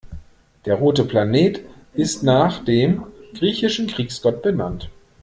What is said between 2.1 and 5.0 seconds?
nach dem griechischen Kriegsgott benannt.